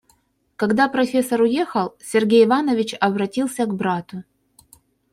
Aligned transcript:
Когда 0.55 0.87
профессор 0.89 1.41
уехал, 1.43 1.93
Сергей 1.99 2.45
Иванович 2.45 2.95
обратился 2.99 3.67
к 3.67 3.75
брату. 3.75 4.23